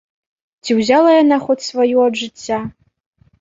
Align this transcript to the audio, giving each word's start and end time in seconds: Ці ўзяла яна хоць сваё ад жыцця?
Ці 0.63 0.71
ўзяла 0.79 1.11
яна 1.17 1.37
хоць 1.45 1.67
сваё 1.69 1.99
ад 2.09 2.19
жыцця? 2.23 2.59